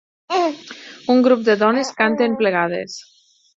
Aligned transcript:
Un 1.15 1.21
grup 1.27 1.45
de 1.51 1.57
dones 1.65 1.93
canten 2.01 2.41
plegades. 2.43 2.99